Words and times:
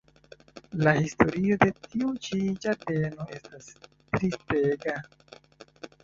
La 0.85 0.93
historio 0.99 1.57
de 1.63 1.67
tiu 1.87 2.13
ĉi 2.27 2.37
ĝardeno 2.63 3.27
estas 3.39 3.67
tristega. 4.15 4.95